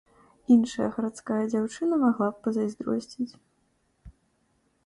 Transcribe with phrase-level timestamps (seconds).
[0.53, 3.31] Іншая гарадская дзяўчына магла б пазайздросціць.